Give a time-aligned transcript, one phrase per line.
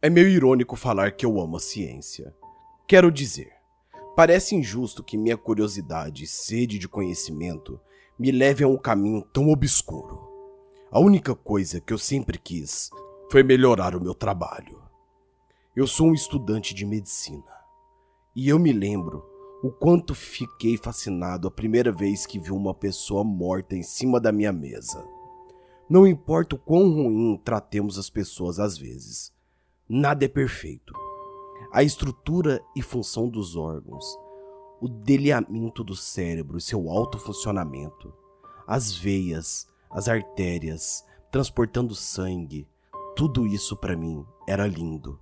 [0.00, 2.32] É meio irônico falar que eu amo a ciência.
[2.86, 3.50] Quero dizer,
[4.14, 7.80] parece injusto que minha curiosidade e sede de conhecimento
[8.16, 10.20] me levem a um caminho tão obscuro.
[10.92, 12.90] A única coisa que eu sempre quis
[13.28, 14.80] foi melhorar o meu trabalho.
[15.74, 17.58] Eu sou um estudante de medicina
[18.36, 19.26] e eu me lembro
[19.64, 24.30] o quanto fiquei fascinado a primeira vez que vi uma pessoa morta em cima da
[24.30, 25.04] minha mesa.
[25.90, 29.36] Não importa o quão ruim tratemos as pessoas às vezes,
[29.88, 30.92] nada é perfeito.
[31.72, 34.04] A estrutura e função dos órgãos,
[34.80, 38.12] o delineamento do cérebro e seu alto funcionamento,
[38.66, 42.68] as veias, as artérias, transportando sangue,
[43.16, 45.18] tudo isso para mim era lindo,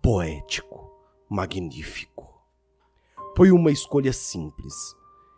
[0.00, 0.90] poético,
[1.28, 2.40] magnífico.
[3.36, 4.74] Foi uma escolha simples.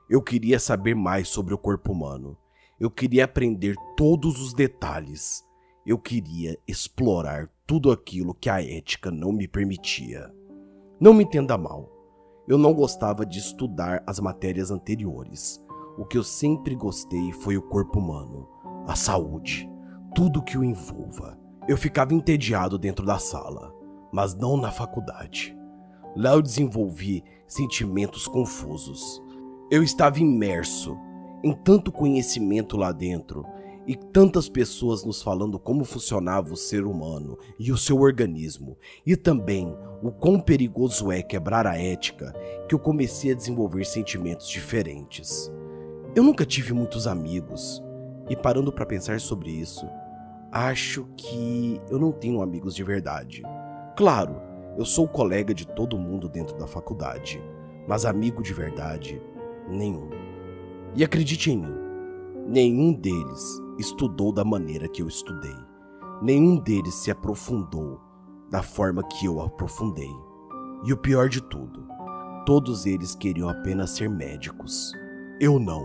[0.08, 2.36] Eu queria saber mais sobre o corpo humano.
[2.78, 5.42] Eu queria aprender todos os detalhes.
[5.84, 10.32] Eu queria explorar tudo aquilo que a ética não me permitia.
[11.00, 11.90] Não me entenda mal.
[12.46, 15.60] Eu não gostava de estudar as matérias anteriores.
[15.98, 18.48] O que eu sempre gostei foi o corpo humano,
[18.86, 19.68] a saúde,
[20.14, 21.36] tudo que o envolva.
[21.66, 23.74] Eu ficava entediado dentro da sala,
[24.12, 25.56] mas não na faculdade.
[26.14, 29.20] Lá eu desenvolvi sentimentos confusos.
[29.72, 30.96] Eu estava imerso
[31.42, 33.44] em tanto conhecimento lá dentro
[33.86, 39.16] e tantas pessoas nos falando como funcionava o ser humano e o seu organismo, e
[39.16, 42.34] também o quão perigoso é quebrar a ética,
[42.68, 45.52] que eu comecei a desenvolver sentimentos diferentes.
[46.14, 47.82] Eu nunca tive muitos amigos,
[48.28, 49.86] e parando para pensar sobre isso,
[50.50, 53.42] acho que eu não tenho amigos de verdade.
[53.96, 54.40] Claro,
[54.76, 57.40] eu sou colega de todo mundo dentro da faculdade,
[57.86, 59.22] mas amigo de verdade,
[59.68, 60.10] nenhum.
[60.96, 61.74] E acredite em mim,
[62.48, 65.56] nenhum deles estudou da maneira que eu estudei.
[66.22, 68.00] Nenhum deles se aprofundou
[68.50, 70.10] da forma que eu aprofundei.
[70.84, 71.86] E o pior de tudo,
[72.44, 74.92] todos eles queriam apenas ser médicos.
[75.40, 75.84] Eu não.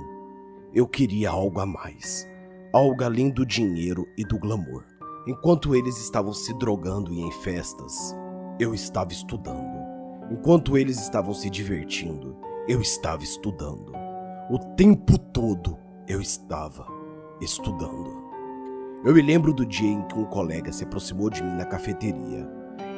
[0.74, 2.28] Eu queria algo a mais.
[2.74, 4.86] Algo além do dinheiro e do glamour.
[5.28, 8.16] Enquanto eles estavam se drogando e em festas,
[8.60, 9.82] eu estava estudando.
[10.32, 13.92] Enquanto eles estavam se divertindo, eu estava estudando.
[14.50, 15.78] O tempo todo
[16.08, 17.01] eu estava
[17.42, 18.22] estudando.
[19.04, 22.48] Eu me lembro do dia em que um colega se aproximou de mim na cafeteria.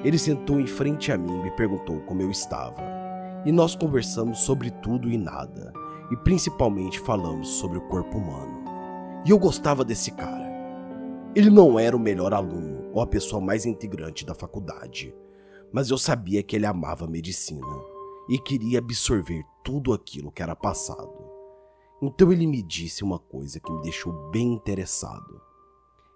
[0.04, 2.82] Ele sentou em frente a mim e me perguntou como eu estava.
[3.46, 5.72] E nós conversamos sobre tudo e nada,
[6.12, 8.64] e principalmente falamos sobre o corpo humano.
[9.26, 10.52] E eu gostava desse cara.
[11.34, 15.16] Ele não era o melhor aluno ou a pessoa mais integrante da faculdade,
[15.72, 17.66] mas eu sabia que ele amava medicina
[18.30, 21.33] e queria absorver tudo aquilo que era passado.
[22.06, 25.42] Então ele me disse uma coisa que me deixou bem interessado.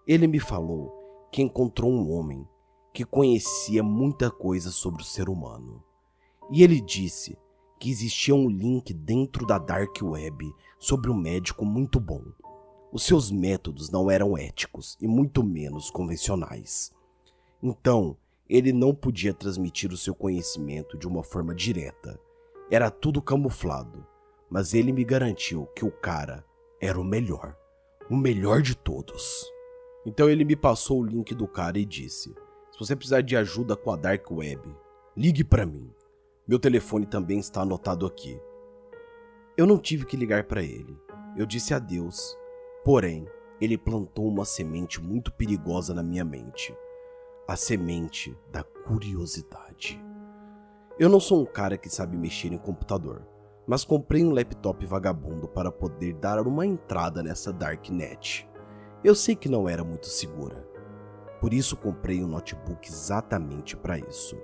[0.06, 0.92] Ele me falou
[1.31, 2.46] que encontrou um homem
[2.94, 5.81] que conhecia muita coisa sobre o ser humano.
[6.52, 7.38] E ele disse
[7.80, 12.22] que existia um link dentro da Dark Web sobre um médico muito bom.
[12.92, 16.92] Os seus métodos não eram éticos e muito menos convencionais.
[17.64, 18.18] Então,
[18.50, 22.19] ele não podia transmitir o seu conhecimento de uma forma direta.
[22.69, 24.06] Era tudo camuflado,
[24.50, 26.46] mas ele me garantiu que o cara
[26.81, 27.56] era o melhor,
[28.09, 29.46] o melhor de todos.
[30.06, 32.34] Então ele me passou o link do cara e disse:
[32.72, 34.62] "Se você precisar de ajuda com a dark web,
[35.16, 35.91] ligue para mim.
[36.47, 38.40] Meu telefone também está anotado aqui."
[39.57, 40.96] Eu não tive que ligar para ele.
[41.36, 42.38] Eu disse adeus.
[42.86, 43.28] Porém,
[43.59, 46.75] ele plantou uma semente muito perigosa na minha mente
[47.47, 50.03] a semente da curiosidade.
[51.00, 53.25] Eu não sou um cara que sabe mexer em computador,
[53.67, 58.50] mas comprei um laptop vagabundo para poder dar uma entrada nessa darknet.
[59.03, 60.66] Eu sei que não era muito segura,
[61.41, 64.38] por isso comprei um notebook exatamente para isso.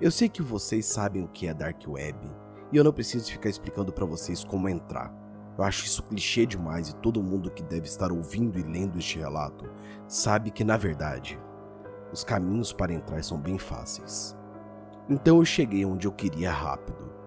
[0.00, 2.18] Eu sei que vocês sabem o que é dark web
[2.72, 5.14] e eu não preciso ficar explicando para vocês como entrar.
[5.58, 9.18] Eu acho isso clichê demais e todo mundo que deve estar ouvindo e lendo este
[9.18, 9.68] relato
[10.08, 11.38] sabe que na verdade
[12.10, 14.34] os caminhos para entrar são bem fáceis.
[15.08, 17.19] Então eu cheguei onde eu queria rápido.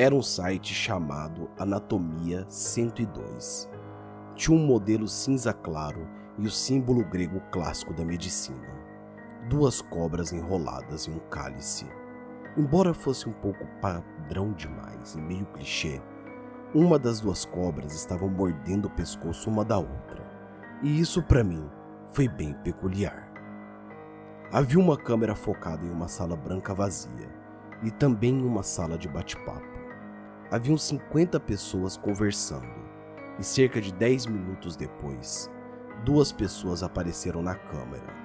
[0.00, 3.68] Era um site chamado Anatomia 102.
[4.36, 6.06] Tinha um modelo cinza claro
[6.38, 8.78] e o símbolo grego clássico da medicina.
[9.48, 11.84] Duas cobras enroladas em um cálice.
[12.56, 16.00] Embora fosse um pouco padrão demais e meio clichê,
[16.72, 20.24] uma das duas cobras estava mordendo o pescoço uma da outra.
[20.80, 21.68] E isso para mim
[22.12, 23.32] foi bem peculiar.
[24.52, 27.28] Havia uma câmera focada em uma sala branca vazia
[27.82, 29.67] e também em uma sala de bate-papo.
[30.50, 32.72] Haviam 50 pessoas conversando
[33.38, 35.50] e cerca de 10 minutos depois,
[36.06, 38.16] duas pessoas apareceram na câmera.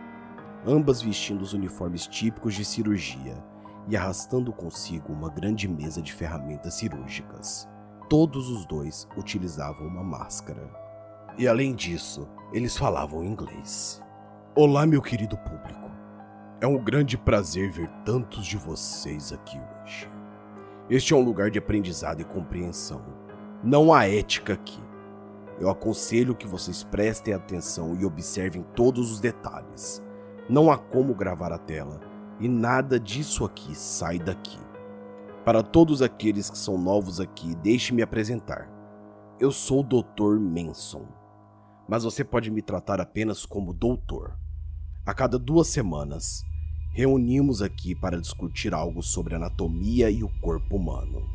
[0.65, 3.43] ambas vestindo os uniformes típicos de cirurgia
[3.89, 7.67] e arrastando consigo uma grande mesa de ferramentas cirúrgicas.
[8.09, 10.69] Todos os dois utilizavam uma máscara.
[11.37, 14.01] E além disso, eles falavam inglês.
[14.55, 15.91] Olá, meu querido público.
[16.61, 20.12] É um grande prazer ver tantos de vocês aqui hoje.
[20.93, 23.01] Este é um lugar de aprendizado e compreensão.
[23.63, 24.79] Não há ética aqui.
[25.59, 30.03] Eu aconselho que vocês prestem atenção e observem todos os detalhes.
[30.47, 31.99] Não há como gravar a tela
[32.39, 34.59] e nada disso aqui sai daqui.
[35.43, 38.69] Para todos aqueles que são novos aqui, deixe-me apresentar.
[39.39, 40.37] Eu sou o Dr.
[40.39, 41.07] Manson,
[41.89, 44.37] mas você pode me tratar apenas como doutor.
[45.03, 46.45] A cada duas semanas,
[46.93, 51.27] reunimos aqui para discutir algo sobre anatomia e o corpo humano.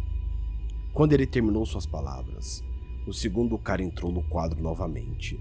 [0.92, 2.62] Quando ele terminou suas palavras,
[3.08, 5.36] o segundo cara entrou no quadro novamente,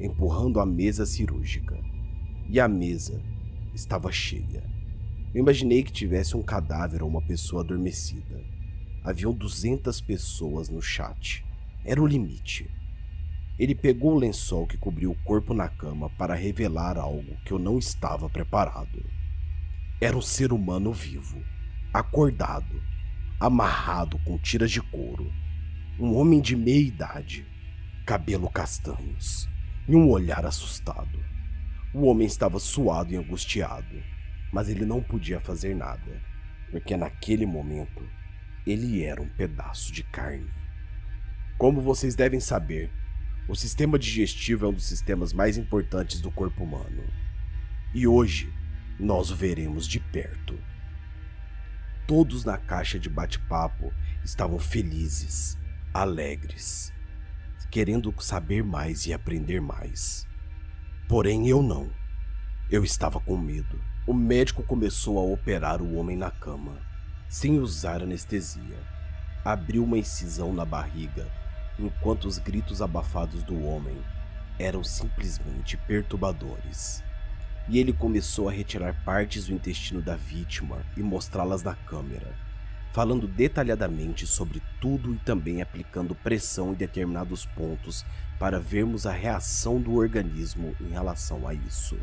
[0.00, 1.78] empurrando a mesa cirúrgica.
[2.48, 3.22] E a mesa
[3.72, 4.68] estava cheia.
[5.32, 8.42] Eu imaginei que tivesse um cadáver ou uma pessoa adormecida.
[9.04, 11.44] Haviam 200 pessoas no chat.
[11.84, 12.68] Era o limite.
[13.56, 17.58] Ele pegou o lençol que cobriu o corpo na cama para revelar algo que eu
[17.58, 19.19] não estava preparado.
[20.02, 21.44] Era um ser humano vivo,
[21.92, 22.82] acordado,
[23.38, 25.30] amarrado com tiras de couro.
[25.98, 27.46] Um homem de meia idade,
[28.06, 29.46] cabelo castanhos
[29.86, 31.22] e um olhar assustado.
[31.92, 34.02] O homem estava suado e angustiado,
[34.50, 36.22] mas ele não podia fazer nada,
[36.70, 38.02] porque naquele momento
[38.66, 40.48] ele era um pedaço de carne.
[41.58, 42.90] Como vocês devem saber,
[43.46, 47.04] o sistema digestivo é um dos sistemas mais importantes do corpo humano.
[47.92, 48.50] E hoje
[49.00, 50.58] nós o veremos de perto.
[52.06, 53.92] Todos na caixa de bate-papo
[54.22, 55.56] estavam felizes,
[55.94, 56.92] alegres,
[57.70, 60.26] querendo saber mais e aprender mais.
[61.08, 61.90] Porém, eu não.
[62.70, 63.80] Eu estava com medo.
[64.06, 66.78] O médico começou a operar o homem na cama,
[67.28, 68.78] sem usar anestesia.
[69.42, 71.26] Abriu uma incisão na barriga,
[71.78, 73.96] enquanto os gritos abafados do homem
[74.58, 77.02] eram simplesmente perturbadores.
[77.68, 82.34] E ele começou a retirar partes do intestino da vítima e mostrá-las na câmera,
[82.92, 88.04] falando detalhadamente sobre tudo e também aplicando pressão em determinados pontos
[88.38, 91.96] para vermos a reação do organismo em relação a isso.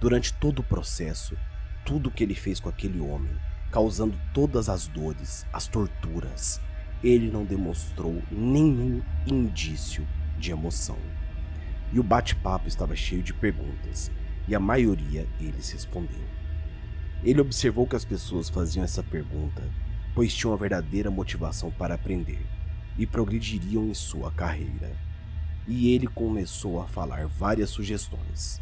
[0.00, 1.36] Durante todo o processo,
[1.84, 3.34] tudo que ele fez com aquele homem,
[3.70, 6.60] causando todas as dores, as torturas,
[7.02, 10.06] ele não demonstrou nenhum indício
[10.38, 10.98] de emoção.
[11.92, 14.10] E o bate-papo estava cheio de perguntas,
[14.48, 16.24] e a maioria eles respondeu.
[17.24, 19.62] Ele observou que as pessoas faziam essa pergunta
[20.16, 22.40] pois tinham uma verdadeira motivação para aprender
[22.96, 24.96] e progrediriam em sua carreira
[25.68, 28.58] e ele começou a falar várias sugestões.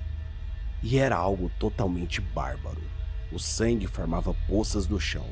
[0.83, 2.83] E era algo totalmente bárbaro.
[3.31, 5.29] O sangue formava poças no chão.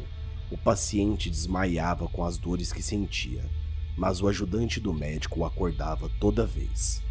[0.49, 3.45] O paciente desmaiava com as dores que sentia,
[3.97, 7.03] mas o ajudante do médico o acordava toda vez.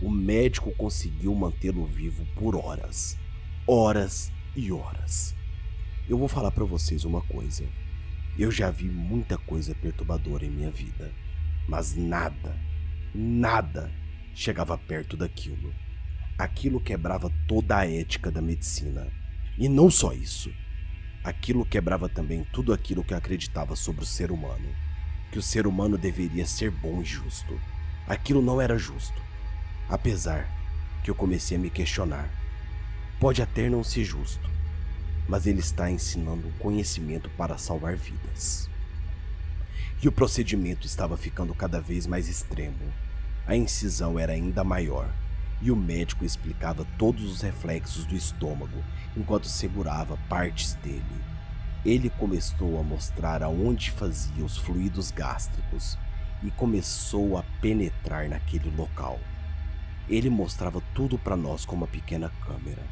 [0.00, 3.16] O médico conseguiu mantê-lo vivo por horas,
[3.66, 5.34] horas e horas.
[6.06, 7.64] Eu vou falar para vocês uma coisa.
[8.38, 11.10] Eu já vi muita coisa perturbadora em minha vida,
[11.66, 12.54] mas nada,
[13.14, 13.90] nada
[14.34, 15.74] chegava perto daquilo.
[16.36, 19.10] Aquilo quebrava toda a ética da medicina.
[19.56, 20.52] E não só isso.
[21.24, 24.68] Aquilo quebrava também tudo aquilo que eu acreditava sobre o ser humano.
[25.32, 27.58] Que o ser humano deveria ser bom e justo.
[28.06, 29.24] Aquilo não era justo.
[29.88, 30.48] Apesar
[31.02, 32.28] que eu comecei a me questionar.
[33.20, 34.50] Pode até não ser justo,
[35.28, 38.68] mas ele está ensinando conhecimento para salvar vidas.
[40.02, 42.92] E o procedimento estava ficando cada vez mais extremo
[43.46, 45.08] a incisão era ainda maior
[45.62, 48.82] e o médico explicava todos os reflexos do estômago
[49.16, 51.04] enquanto segurava partes dele.
[51.84, 55.96] Ele começou a mostrar aonde fazia os fluidos gástricos
[56.42, 59.20] e começou a penetrar naquele local.
[60.08, 62.86] Ele mostrava tudo para nós com uma pequena câmera.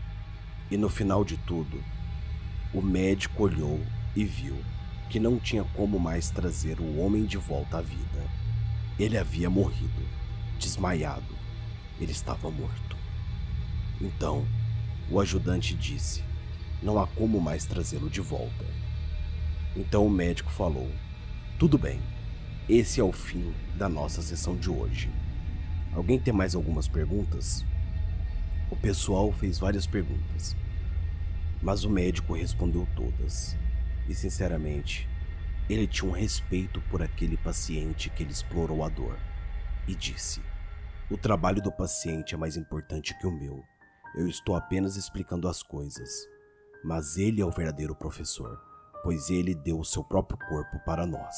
[0.70, 1.82] E no final de tudo,
[2.72, 3.80] o médico olhou
[4.16, 4.56] e viu
[5.08, 8.28] que não tinha como mais trazer o homem de volta à vida.
[8.98, 10.02] Ele havia morrido
[10.58, 11.34] desmaiado.
[12.00, 12.96] Ele estava morto.
[14.00, 14.46] Então,
[15.10, 16.22] o ajudante disse:
[16.82, 18.64] Não há como mais trazê-lo de volta.
[19.76, 20.90] Então o médico falou:
[21.58, 22.00] Tudo bem,
[22.68, 25.10] esse é o fim da nossa sessão de hoje.
[25.94, 27.64] Alguém tem mais algumas perguntas?
[28.68, 30.56] O pessoal fez várias perguntas,
[31.62, 33.56] mas o médico respondeu todas.
[34.08, 35.08] E sinceramente,
[35.70, 39.16] ele tinha um respeito por aquele paciente que ele explorou a dor
[39.86, 40.42] e disse:
[41.08, 43.62] O trabalho do paciente é mais importante que o meu.
[44.16, 46.10] Eu estou apenas explicando as coisas.
[46.84, 48.60] Mas ele é o verdadeiro professor,
[49.02, 51.34] pois ele deu o seu próprio corpo para nós.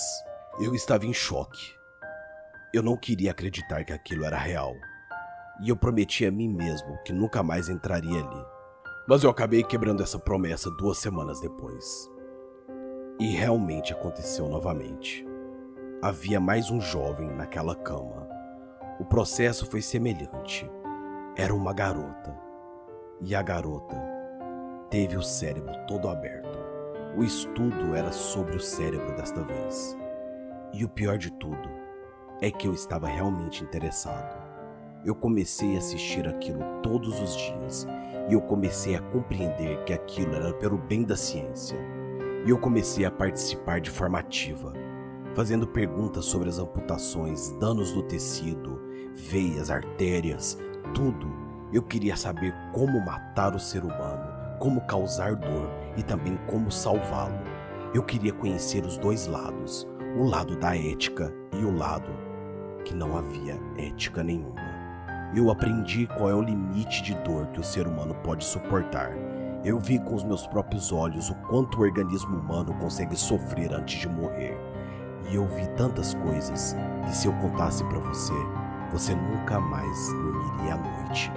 [0.59, 1.73] Eu estava em choque.
[2.73, 4.75] Eu não queria acreditar que aquilo era real.
[5.63, 8.47] E eu prometi a mim mesmo que nunca mais entraria ali.
[9.09, 12.11] Mas eu acabei quebrando essa promessa duas semanas depois.
[13.21, 15.25] E realmente aconteceu novamente.
[16.03, 18.29] Havia mais um jovem naquela cama.
[18.99, 20.69] O processo foi semelhante.
[21.37, 22.37] Era uma garota.
[23.21, 23.97] E a garota
[24.91, 26.59] teve o cérebro todo aberto.
[27.17, 29.97] O estudo era sobre o cérebro desta vez.
[30.75, 31.86] E o pior de tudo
[32.41, 34.37] é que eu estava realmente interessado.
[35.05, 37.87] Eu comecei a assistir aquilo todos os dias
[38.29, 41.79] e eu comecei a compreender que aquilo era pelo bem da ciência.
[42.45, 44.73] E eu comecei a participar de forma ativa,
[45.35, 48.81] fazendo perguntas sobre as amputações, danos no tecido,
[49.15, 50.59] veias, artérias,
[50.95, 51.29] tudo.
[51.73, 57.39] Eu queria saber como matar o ser humano, como causar dor e também como salvá-lo.
[57.95, 62.11] Eu queria conhecer os dois lados, o lado da ética e o lado
[62.87, 64.65] que não havia ética nenhuma.
[65.35, 69.11] Eu aprendi qual é o limite de dor que o ser humano pode suportar.
[69.63, 74.01] Eu vi com os meus próprios olhos o quanto o organismo humano consegue sofrer antes
[74.01, 74.57] de morrer.
[75.31, 78.33] E eu vi tantas coisas que se eu contasse para você,
[78.91, 81.31] você nunca mais dormiria à noite.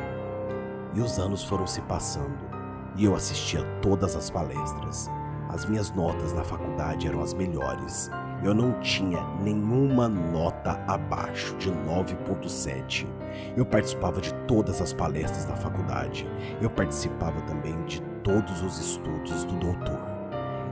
[0.94, 2.48] E os anos foram se passando
[2.96, 5.10] e eu assistia todas as palestras.
[5.50, 8.10] As minhas notas na faculdade eram as melhores
[8.44, 13.06] eu não tinha nenhuma nota abaixo de 9.7.
[13.58, 16.26] Eu participava de todas as palestras da faculdade.
[16.62, 20.00] Eu participava também de todos os estudos do doutor.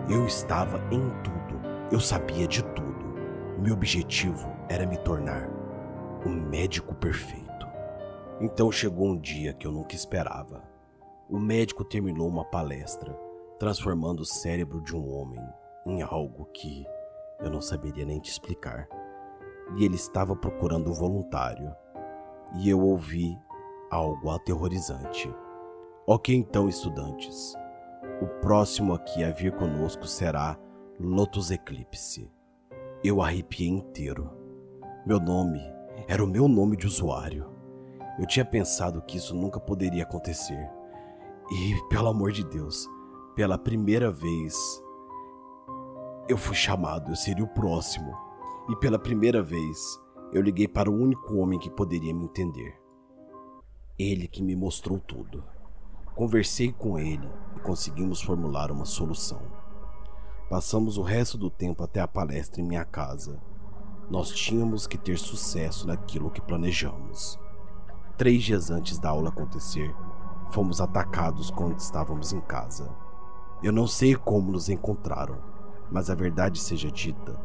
[0.10, 1.60] Eu estava em tudo.
[1.92, 3.06] Eu sabia de tudo.
[3.60, 5.50] Meu objetivo era me tornar
[6.26, 7.68] o médico perfeito.
[8.40, 10.64] Então chegou um dia que eu nunca esperava.
[11.30, 13.14] O médico terminou uma palestra,
[13.60, 15.44] transformando o cérebro de um homem
[15.86, 16.86] em algo que
[17.40, 18.88] eu não saberia nem te explicar.
[19.76, 21.74] E ele estava procurando um voluntário.
[22.56, 23.38] E eu ouvi
[23.92, 25.34] algo aterrorizante.
[26.06, 27.54] Ok, então, estudantes.
[28.22, 30.58] O próximo aqui a vir conosco será
[31.00, 32.32] Lotus Eclipse.
[33.04, 34.32] Eu arrepiei inteiro.
[35.06, 35.62] Meu nome
[36.08, 37.50] era o meu nome de usuário.
[38.18, 40.70] Eu tinha pensado que isso nunca poderia acontecer.
[41.52, 42.88] E, pelo amor de Deus,
[43.36, 44.56] pela primeira vez
[46.28, 48.14] eu fui chamado, eu seria o próximo.
[48.70, 50.00] E pela primeira vez,
[50.34, 52.78] eu liguei para o único homem que poderia me entender.
[53.98, 55.44] Ele que me mostrou tudo.
[56.16, 59.42] Conversei com ele e conseguimos formular uma solução.
[60.50, 63.42] Passamos o resto do tempo até a palestra em minha casa.
[64.10, 67.40] Nós tínhamos que ter sucesso naquilo que planejamos.
[68.18, 69.96] Três dias antes da aula acontecer,
[70.52, 72.94] fomos atacados quando estávamos em casa.
[73.64, 75.57] Eu não sei como nos encontraram
[75.92, 77.40] mas a verdade seja dita,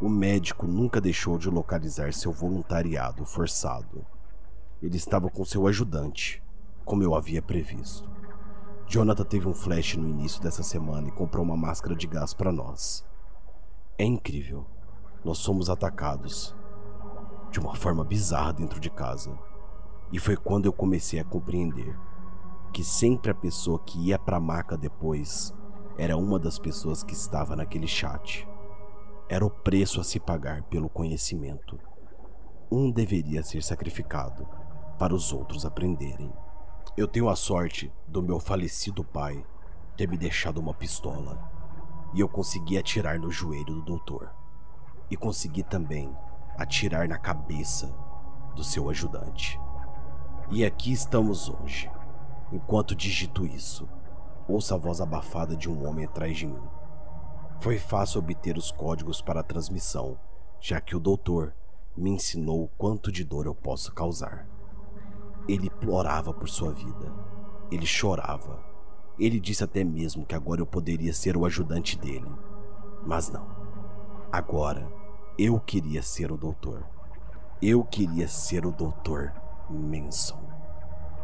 [0.00, 4.04] o médico nunca deixou de localizar seu voluntariado forçado.
[4.82, 6.42] Ele estava com seu ajudante,
[6.84, 8.10] como eu havia previsto.
[8.86, 12.52] Jonathan teve um flash no início dessa semana e comprou uma máscara de gás para
[12.52, 13.04] nós.
[13.96, 14.66] É incrível.
[15.24, 16.54] Nós somos atacados
[17.50, 19.38] de uma forma bizarra dentro de casa.
[20.12, 21.96] E foi quando eu comecei a compreender
[22.72, 25.54] que sempre a pessoa que ia para a maca depois
[25.96, 28.48] era uma das pessoas que estava naquele chat.
[29.28, 31.78] Era o preço a se pagar pelo conhecimento.
[32.70, 34.46] Um deveria ser sacrificado
[34.98, 36.32] para os outros aprenderem.
[36.96, 39.44] Eu tenho a sorte do meu falecido pai
[39.96, 41.50] ter me deixado uma pistola
[42.12, 44.32] e eu consegui atirar no joelho do doutor
[45.10, 46.14] e consegui também
[46.56, 47.94] atirar na cabeça
[48.54, 49.60] do seu ajudante.
[50.50, 51.90] E aqui estamos hoje.
[52.52, 53.88] Enquanto digito isso,
[54.48, 56.62] ouço a voz abafada de um homem atrás de mim.
[57.60, 60.18] Foi fácil obter os códigos para a transmissão,
[60.60, 61.54] já que o doutor
[61.96, 64.46] me ensinou o quanto de dor eu posso causar.
[65.48, 67.12] Ele implorava por sua vida.
[67.70, 68.62] Ele chorava.
[69.18, 72.30] Ele disse até mesmo que agora eu poderia ser o ajudante dele.
[73.06, 73.46] Mas não.
[74.32, 74.90] Agora
[75.38, 76.84] eu queria ser o doutor.
[77.62, 79.32] Eu queria ser o doutor
[79.70, 80.42] Manson.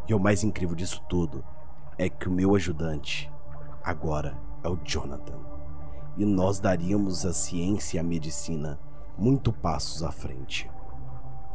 [0.09, 1.45] E o mais incrível disso tudo
[2.00, 3.30] é que o meu ajudante
[3.85, 5.38] agora é o Jonathan.
[6.16, 8.80] E nós daríamos a ciência e a medicina
[9.19, 10.71] muito passos à frente,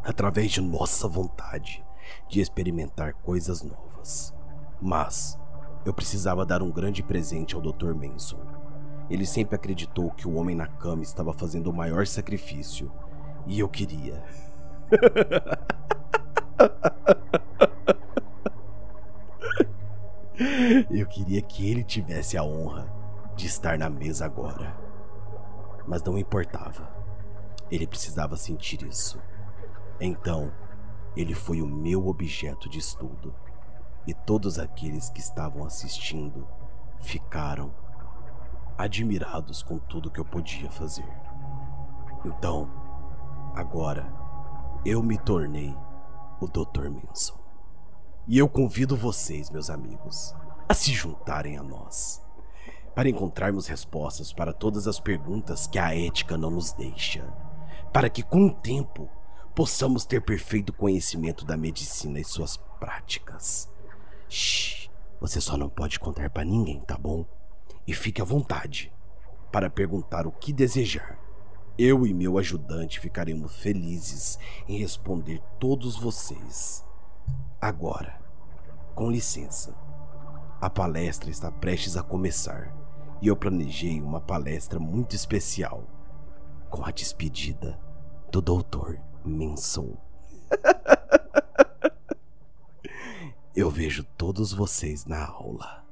[0.04, 1.84] através de nossa vontade
[2.30, 4.36] de experimentar coisas novas.
[4.80, 5.36] Mas
[5.84, 7.96] eu precisava dar um grande presente ao Dr.
[7.96, 8.38] Manson.
[9.10, 12.92] Ele sempre acreditou que o homem na cama estava fazendo o maior sacrifício,
[13.48, 14.24] e eu queria.
[20.90, 22.92] Eu queria que ele tivesse a honra
[23.36, 24.76] de estar na mesa agora.
[25.88, 26.90] Mas não importava.
[27.72, 29.22] Ele precisava sentir isso.
[30.00, 30.52] Então,
[31.16, 33.34] ele foi o meu objeto de estudo.
[34.06, 36.48] E todos aqueles que estavam assistindo
[37.00, 37.74] ficaram
[38.78, 41.08] admirados com tudo que eu podia fazer.
[42.26, 42.70] Então,
[43.56, 44.12] agora,
[44.86, 45.76] eu me tornei
[46.40, 46.90] o Dr.
[46.90, 47.45] Manson.
[48.28, 50.34] E eu convido vocês, meus amigos,
[50.68, 52.26] a se juntarem a nós
[52.96, 57.24] para encontrarmos respostas para todas as perguntas que a ética não nos deixa,
[57.92, 59.10] para que com o tempo
[59.54, 63.70] possamos ter perfeito conhecimento da medicina e suas práticas.
[64.30, 64.90] Shh,
[65.20, 67.26] você só não pode contar para ninguém, tá bom?
[67.86, 68.92] E fique à vontade
[69.52, 71.20] para perguntar o que desejar.
[71.78, 76.85] Eu e meu ajudante ficaremos felizes em responder todos vocês.
[77.62, 78.20] Agora,
[78.94, 79.74] com licença,
[80.62, 82.74] a palestra está prestes a começar
[83.22, 85.84] e eu planejei uma palestra muito especial
[86.70, 87.80] com a despedida
[88.32, 88.98] do Dr.
[89.24, 89.96] Manson.
[93.56, 95.85] eu vejo todos vocês na aula.